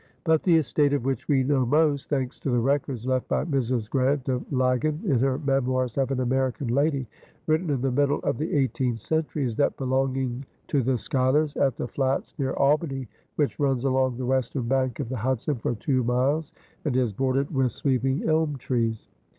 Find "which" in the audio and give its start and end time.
1.05-1.27, 13.35-13.59